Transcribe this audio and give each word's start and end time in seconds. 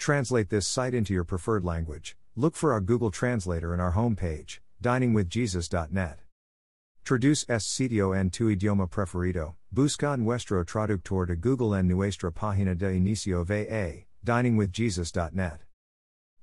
Translate 0.00 0.48
this 0.48 0.66
site 0.66 0.94
into 0.94 1.12
your 1.12 1.24
preferred 1.24 1.62
language. 1.62 2.16
Look 2.34 2.56
for 2.56 2.72
our 2.72 2.80
Google 2.80 3.10
Translator 3.10 3.74
in 3.74 3.80
our 3.80 3.92
homepage, 3.92 4.60
diningwithjesus.net. 4.82 6.20
Traduce 7.04 7.44
este 7.50 7.68
sitio 7.68 8.18
en 8.18 8.30
tu 8.30 8.48
idioma 8.48 8.88
preferido. 8.88 9.56
Busca 9.70 10.18
nuestro 10.18 10.64
traductor 10.64 11.26
de 11.26 11.36
Google 11.36 11.74
en 11.74 11.86
nuestra 11.86 12.32
página 12.32 12.74
de 12.74 12.86
inicio 12.96 13.44
va, 13.44 14.06
diningwithjesus.net. 14.24 15.58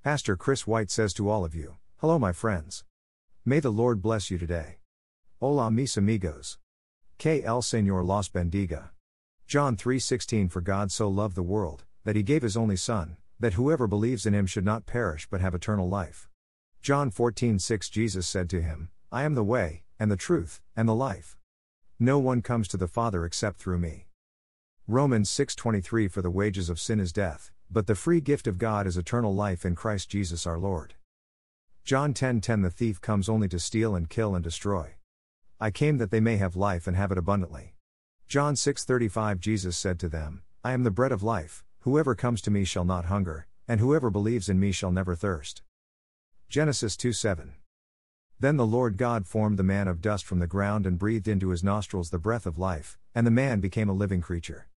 Pastor 0.04 0.38
Chris 0.38 0.68
White 0.68 0.92
says 0.92 1.12
to 1.16 1.28
all 1.28 1.44
of 1.44 1.56
you, 1.56 1.78
Hello, 2.00 2.20
my 2.20 2.32
friends. 2.32 2.84
May 3.44 3.60
the 3.60 3.72
Lord 3.72 4.04
bless 4.04 4.30
you 4.30 4.38
today. 4.38 4.78
Hola, 5.40 5.72
mis 5.72 5.98
amigos. 5.98 6.60
Que 7.18 7.42
el 7.44 7.64
Señor 7.64 8.06
los 8.06 8.30
bendiga. 8.30 8.90
John 9.48 9.76
3:16 9.76 10.52
For 10.52 10.62
God 10.62 10.92
so 10.92 11.10
loved 11.10 11.34
the 11.34 11.42
world 11.42 11.86
that 12.04 12.16
he 12.16 12.22
gave 12.22 12.44
his 12.44 12.56
only 12.56 12.76
son 12.76 13.18
that 13.40 13.54
whoever 13.54 13.88
believes 13.88 14.26
in 14.26 14.34
him 14.34 14.46
should 14.46 14.66
not 14.66 14.86
perish 14.86 15.28
but 15.30 15.42
have 15.42 15.54
eternal 15.54 15.88
life. 15.88 16.28
John 16.82 17.12
14:6 17.12 17.90
Jesus 17.90 18.28
said 18.28 18.50
to 18.50 18.62
him, 18.62 18.90
I 19.12 19.24
am 19.24 19.36
the 19.36 19.44
way, 19.44 19.84
and 20.00 20.12
the 20.12 20.18
truth, 20.18 20.62
and 20.76 20.88
the 20.88 20.96
life. 20.96 21.38
No 22.00 22.20
one 22.20 22.42
comes 22.42 22.68
to 22.70 22.78
the 22.78 22.88
Father 22.88 23.26
except 23.26 23.58
through 23.58 23.80
me. 23.80 24.08
Romans 24.88 25.30
6:23 25.30 26.08
For 26.08 26.22
the 26.22 26.30
wages 26.30 26.70
of 26.70 26.80
sin 26.80 27.00
is 27.00 27.12
death, 27.12 27.52
but 27.70 27.88
the 27.88 27.96
free 27.96 28.22
gift 28.22 28.48
of 28.48 28.58
God 28.58 28.88
is 28.88 28.98
eternal 28.98 29.36
life 29.36 29.66
in 29.66 29.76
Christ 29.76 30.10
Jesus 30.10 30.48
our 30.48 30.58
Lord. 30.58 30.96
John 31.84 32.14
10:10 32.14 32.42
10, 32.42 32.62
The 32.62 32.70
thief 32.70 33.02
comes 33.02 33.30
only 33.30 33.50
to 33.50 33.60
steal 33.60 33.96
and 33.96 34.10
kill 34.10 34.36
and 34.36 34.44
destroy. 34.44 34.96
I 35.60 35.72
came 35.72 35.98
that 35.98 36.12
they 36.12 36.20
may 36.20 36.38
have 36.38 36.56
life 36.56 36.88
and 36.88 36.96
have 36.96 37.12
it 37.12 37.18
abundantly. 37.18 37.76
John 38.28 38.56
6:35 38.56 39.40
Jesus 39.40 39.78
said 39.78 40.00
to 40.00 40.10
them, 40.10 40.44
I 40.64 40.74
am 40.74 40.84
the 40.84 40.92
bread 40.92 41.12
of 41.12 41.24
life. 41.24 41.64
Whoever 41.88 42.16
comes 42.16 42.42
to 42.42 42.52
me 42.52 42.66
shall 42.66 42.84
not 42.84 43.06
hunger, 43.06 43.48
and 43.66 43.80
whoever 43.80 44.10
believes 44.10 44.50
in 44.50 44.60
me 44.60 44.74
shall 44.74 44.92
never 44.92 45.16
thirst. 45.16 45.62
Genesis 46.50 46.98
2 46.98 47.14
7. 47.14 47.54
Then 48.42 48.58
the 48.58 48.66
Lord 48.66 48.98
God 48.98 49.26
formed 49.26 49.58
the 49.58 49.64
man 49.64 49.88
of 49.88 50.02
dust 50.02 50.26
from 50.26 50.40
the 50.40 50.48
ground 50.48 50.86
and 50.86 51.00
breathed 51.00 51.30
into 51.30 51.48
his 51.48 51.64
nostrils 51.64 52.10
the 52.10 52.20
breath 52.20 52.46
of 52.46 52.58
life, 52.58 52.98
and 53.16 53.26
the 53.26 53.32
man 53.32 53.62
became 53.62 53.88
a 53.88 53.94
living 53.94 54.20
creature. 54.20 54.68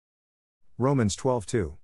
Romans 0.78 1.16
12 1.16 1.46
2. 1.46 1.78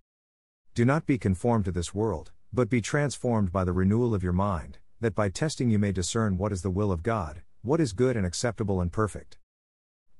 Do 0.76 0.84
not 0.84 1.06
be 1.06 1.18
conformed 1.18 1.64
to 1.64 1.72
this 1.72 1.92
world, 1.92 2.30
but 2.52 2.70
be 2.70 2.80
transformed 2.80 3.50
by 3.50 3.64
the 3.64 3.72
renewal 3.72 4.14
of 4.14 4.22
your 4.22 4.32
mind, 4.32 4.78
that 5.00 5.16
by 5.16 5.28
testing 5.28 5.70
you 5.70 5.78
may 5.80 5.90
discern 5.90 6.38
what 6.38 6.52
is 6.52 6.62
the 6.62 6.70
will 6.70 6.92
of 6.92 7.02
God, 7.02 7.42
what 7.62 7.80
is 7.80 7.92
good 7.92 8.16
and 8.16 8.24
acceptable 8.24 8.80
and 8.80 8.92
perfect. 8.92 9.38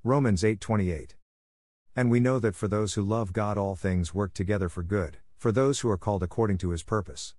Romans 0.03 0.43
8:28. 0.43 1.15
And 1.99 2.11
we 2.11 2.21
know 2.21 2.39
that 2.39 2.55
for 2.55 2.69
those 2.69 2.93
who 2.93 3.03
love 3.03 3.33
God, 3.33 3.57
all 3.57 3.75
things 3.75 4.13
work 4.13 4.35
together 4.35 4.69
for 4.69 4.83
good, 4.83 5.17
for 5.39 5.51
those 5.51 5.81
who 5.81 5.89
are 5.89 5.97
called 5.97 6.23
according 6.23 6.59
to 6.59 6.69
his 6.69 6.83
purpose. 6.83 7.35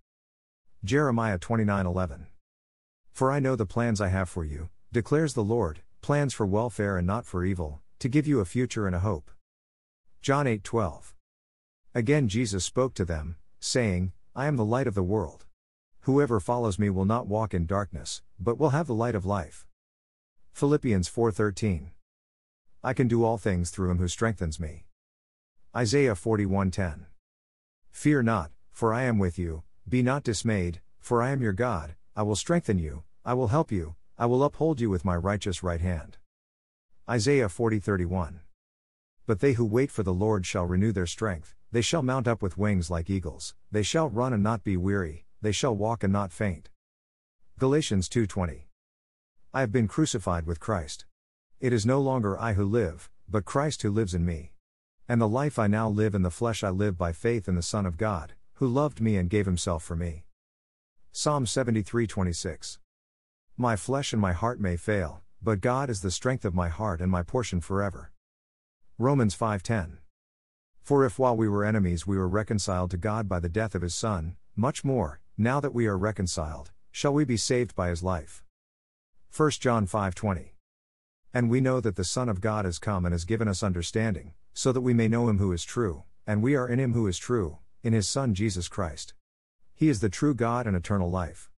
Jeremiah 0.83 1.37
29:11. 1.37 2.25
For 3.11 3.31
I 3.31 3.39
know 3.39 3.55
the 3.55 3.67
plans 3.67 4.01
I 4.01 4.07
have 4.07 4.29
for 4.29 4.43
you, 4.43 4.69
declares 4.91 5.35
the 5.35 5.43
Lord, 5.43 5.83
plans 6.01 6.33
for 6.33 6.47
welfare 6.47 6.97
and 6.97 7.05
not 7.05 7.27
for 7.27 7.45
evil, 7.45 7.81
to 7.99 8.09
give 8.09 8.25
you 8.25 8.39
a 8.39 8.45
future 8.45 8.87
and 8.87 8.95
a 8.95 8.99
hope. 8.99 9.29
John 10.23 10.47
8:12. 10.47 11.13
Again 11.93 12.27
Jesus 12.27 12.65
spoke 12.65 12.95
to 12.95 13.05
them, 13.05 13.35
saying, 13.59 14.11
I 14.35 14.47
am 14.47 14.55
the 14.55 14.65
light 14.65 14.87
of 14.87 14.95
the 14.95 15.03
world. 15.03 15.45
Whoever 16.01 16.39
follows 16.39 16.79
me 16.79 16.89
will 16.89 17.05
not 17.05 17.27
walk 17.27 17.53
in 17.53 17.67
darkness, 17.67 18.23
but 18.39 18.57
will 18.57 18.69
have 18.69 18.87
the 18.87 18.95
light 18.95 19.13
of 19.13 19.23
life. 19.23 19.67
Philippians 20.53 21.07
4:13. 21.07 21.91
I 22.83 22.93
can 22.93 23.07
do 23.07 23.23
all 23.23 23.37
things 23.37 23.71
through 23.71 23.89
him 23.89 23.97
who 23.97 24.07
strengthens 24.07 24.59
me. 24.59 24.85
Isaiah 25.75 26.13
41:10. 26.13 27.07
Fear 27.91 28.23
not, 28.23 28.51
for 28.71 28.93
I 28.93 29.03
am 29.03 29.17
with 29.17 29.39
you, 29.39 29.63
be 29.89 30.03
not 30.03 30.23
dismayed, 30.23 30.81
for 30.99 31.21
I 31.21 31.31
am 31.31 31.41
your 31.41 31.53
God, 31.53 31.95
I 32.15 32.21
will 32.21 32.35
strengthen 32.35 32.77
you, 32.77 33.03
I 33.25 33.33
will 33.33 33.47
help 33.47 33.71
you, 33.71 33.95
I 34.17 34.27
will 34.27 34.43
uphold 34.43 34.79
you 34.79 34.89
with 34.91 35.03
my 35.03 35.15
righteous 35.15 35.63
right 35.63 35.81
hand. 35.81 36.17
Isaiah 37.09 37.49
40:31. 37.49 38.41
But 39.25 39.39
they 39.39 39.53
who 39.53 39.65
wait 39.65 39.89
for 39.89 40.03
the 40.03 40.13
Lord 40.13 40.45
shall 40.45 40.65
renew 40.65 40.91
their 40.91 41.07
strength, 41.07 41.55
they 41.71 41.81
shall 41.81 42.03
mount 42.03 42.27
up 42.27 42.43
with 42.43 42.59
wings 42.59 42.91
like 42.91 43.09
eagles, 43.09 43.55
they 43.71 43.83
shall 43.83 44.07
run 44.07 44.33
and 44.33 44.43
not 44.43 44.63
be 44.63 44.77
weary, 44.77 45.25
they 45.41 45.51
shall 45.51 45.75
walk 45.75 46.03
and 46.03 46.13
not 46.13 46.31
faint. 46.31 46.69
Galatians 47.57 48.07
2:20. 48.07 48.67
I 49.51 49.61
have 49.61 49.71
been 49.71 49.87
crucified 49.87 50.45
with 50.45 50.59
Christ. 50.59 51.06
It 51.59 51.73
is 51.73 51.87
no 51.87 51.99
longer 51.99 52.39
I 52.39 52.53
who 52.53 52.65
live, 52.65 53.09
but 53.27 53.43
Christ 53.43 53.81
who 53.81 53.89
lives 53.89 54.13
in 54.13 54.23
me. 54.23 54.51
And 55.09 55.19
the 55.19 55.27
life 55.27 55.57
I 55.57 55.65
now 55.65 55.89
live 55.89 56.13
in 56.13 56.21
the 56.21 56.29
flesh 56.29 56.63
I 56.63 56.69
live 56.69 56.99
by 56.99 57.11
faith 57.11 57.47
in 57.47 57.55
the 57.55 57.63
Son 57.63 57.87
of 57.87 57.97
God, 57.97 58.33
who 58.55 58.67
loved 58.67 59.01
me 59.01 59.17
and 59.17 59.27
gave 59.27 59.47
himself 59.47 59.83
for 59.83 59.95
me. 59.95 60.25
Psalm 61.11 61.47
73:26. 61.47 62.77
My 63.57 63.75
flesh 63.75 64.13
and 64.13 64.21
my 64.21 64.33
heart 64.33 64.59
may 64.59 64.77
fail, 64.77 65.23
but 65.41 65.59
God 65.59 65.89
is 65.89 66.01
the 66.01 66.11
strength 66.11 66.45
of 66.45 66.53
my 66.53 66.69
heart 66.69 67.01
and 67.01 67.09
my 67.11 67.23
portion 67.23 67.59
forever. 67.59 68.11
Romans 68.99 69.33
5:10. 69.33 69.97
For 70.83 71.05
if 71.05 71.17
while 71.17 71.35
we 71.35 71.49
were 71.49 71.65
enemies 71.65 72.05
we 72.05 72.19
were 72.19 72.29
reconciled 72.29 72.91
to 72.91 72.97
God 72.97 73.27
by 73.27 73.39
the 73.39 73.49
death 73.49 73.73
of 73.73 73.81
his 73.81 73.95
son, 73.95 74.37
much 74.55 74.83
more, 74.83 75.21
now 75.39 75.59
that 75.59 75.73
we 75.73 75.87
are 75.87 75.97
reconciled, 75.97 76.69
shall 76.91 77.15
we 77.15 77.25
be 77.25 77.35
saved 77.35 77.73
by 77.73 77.89
his 77.89 78.03
life. 78.03 78.43
1 79.31 79.59
John 79.59 79.87
5:20. 79.87 80.56
And 81.37 81.51
we 81.51 81.61
know 81.61 81.79
that 81.81 81.95
the 81.95 82.03
Son 82.03 82.29
of 82.29 82.41
God 82.41 82.65
has 82.65 82.79
come 82.79 83.05
and 83.05 83.13
has 83.13 83.23
given 83.23 83.47
us 83.47 83.61
understanding, 83.61 84.33
so 84.55 84.71
that 84.71 84.81
we 84.81 84.95
may 84.95 85.07
know 85.07 85.29
him 85.29 85.37
who 85.37 85.51
is 85.51 85.63
true, 85.63 86.03
and 86.25 86.41
we 86.41 86.55
are 86.55 86.67
in 86.67 86.79
him 86.79 86.93
who 86.93 87.05
is 87.05 87.19
true, 87.19 87.59
in 87.83 87.93
his 87.93 88.09
Son 88.09 88.33
Jesus 88.33 88.67
Christ. 88.67 89.13
He 89.75 89.87
is 89.87 89.99
the 89.99 90.09
true 90.09 90.33
God 90.33 90.65
and 90.65 90.75
eternal 90.75 91.11
life. 91.11 91.51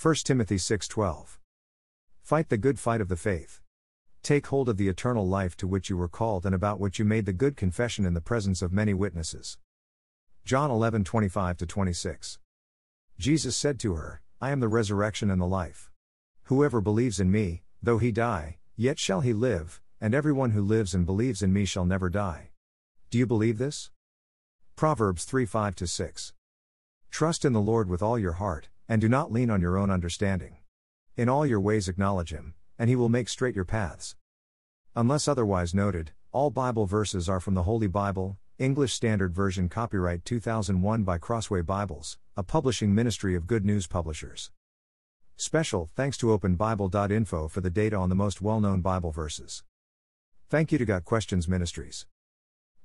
1 0.00 0.24
Timothy 0.24 0.56
6:12. 0.56 1.38
Fight 2.22 2.48
the 2.48 2.56
good 2.56 2.78
fight 2.78 3.02
of 3.02 3.08
the 3.08 3.18
faith. 3.18 3.60
Take 4.22 4.46
hold 4.46 4.66
of 4.66 4.78
the 4.78 4.88
eternal 4.88 5.28
life 5.28 5.58
to 5.58 5.66
which 5.66 5.90
you 5.90 5.98
were 5.98 6.08
called 6.08 6.46
and 6.46 6.54
about 6.54 6.80
which 6.80 6.98
you 6.98 7.04
made 7.04 7.26
the 7.26 7.34
good 7.34 7.54
confession 7.54 8.06
in 8.06 8.14
the 8.14 8.22
presence 8.22 8.62
of 8.62 8.72
many 8.72 8.94
witnesses. 8.94 9.58
John 10.46 10.70
11:25 10.70 11.68
26. 11.68 12.38
Jesus 13.18 13.56
said 13.58 13.78
to 13.80 13.96
her, 13.96 14.22
I 14.40 14.52
am 14.52 14.60
the 14.60 14.68
resurrection 14.68 15.30
and 15.30 15.38
the 15.42 15.46
life. 15.46 15.90
Whoever 16.44 16.80
believes 16.80 17.20
in 17.20 17.30
me, 17.30 17.62
though 17.82 17.98
he 17.98 18.10
die, 18.10 18.56
Yet 18.78 18.98
shall 18.98 19.22
he 19.22 19.32
live, 19.32 19.80
and 20.02 20.14
everyone 20.14 20.50
who 20.50 20.60
lives 20.60 20.94
and 20.94 21.06
believes 21.06 21.42
in 21.42 21.50
me 21.50 21.64
shall 21.64 21.86
never 21.86 22.10
die. 22.10 22.50
Do 23.08 23.16
you 23.16 23.26
believe 23.26 23.56
this? 23.56 23.90
Proverbs 24.76 25.24
3 25.24 25.46
5 25.46 25.74
6. 25.78 26.34
Trust 27.10 27.46
in 27.46 27.54
the 27.54 27.60
Lord 27.60 27.88
with 27.88 28.02
all 28.02 28.18
your 28.18 28.34
heart, 28.34 28.68
and 28.86 29.00
do 29.00 29.08
not 29.08 29.32
lean 29.32 29.48
on 29.48 29.62
your 29.62 29.78
own 29.78 29.90
understanding. 29.90 30.58
In 31.16 31.30
all 31.30 31.46
your 31.46 31.58
ways 31.58 31.88
acknowledge 31.88 32.34
him, 32.34 32.52
and 32.78 32.90
he 32.90 32.96
will 32.96 33.08
make 33.08 33.30
straight 33.30 33.56
your 33.56 33.64
paths. 33.64 34.14
Unless 34.94 35.26
otherwise 35.26 35.72
noted, 35.74 36.12
all 36.30 36.50
Bible 36.50 36.84
verses 36.84 37.30
are 37.30 37.40
from 37.40 37.54
the 37.54 37.62
Holy 37.62 37.86
Bible, 37.86 38.36
English 38.58 38.92
Standard 38.92 39.34
Version 39.34 39.70
copyright 39.70 40.26
2001 40.26 41.02
by 41.02 41.16
Crossway 41.16 41.62
Bibles, 41.62 42.18
a 42.36 42.42
publishing 42.42 42.94
ministry 42.94 43.34
of 43.34 43.46
Good 43.46 43.64
News 43.64 43.86
Publishers. 43.86 44.50
Special 45.38 45.90
thanks 45.94 46.16
to 46.18 46.26
openbible.info 46.26 47.48
for 47.48 47.60
the 47.60 47.68
data 47.68 47.94
on 47.96 48.08
the 48.08 48.14
most 48.14 48.40
well 48.40 48.58
known 48.58 48.80
Bible 48.80 49.12
verses. 49.12 49.62
Thank 50.48 50.72
you 50.72 50.78
to 50.78 50.86
Got 50.86 51.04
Questions 51.04 51.46
Ministries. 51.46 52.06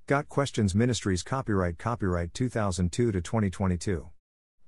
Got 0.06 0.28
Questions 0.28 0.76
Ministries 0.76 1.24
copyright 1.24 1.78
copyright 1.78 2.34
2002 2.34 3.14
to 3.14 3.22
2022. 3.22 4.10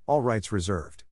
All 0.08 0.22
rights 0.22 0.52
reserved. 0.52 1.04